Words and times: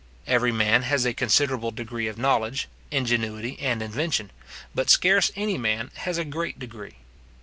Every 0.25 0.51
man 0.51 0.81
has 0.81 1.05
a 1.05 1.13
considerable 1.13 1.69
degree 1.69 2.07
of 2.07 2.17
knowledge, 2.17 2.67
ingenuity, 2.89 3.59
and 3.59 3.83
invention 3.83 4.31
but 4.73 4.89
scarce 4.89 5.29
any 5.35 5.59
man 5.59 5.91
has 5.93 6.17
a 6.17 6.25
great 6.25 6.57
degree. 6.57 6.95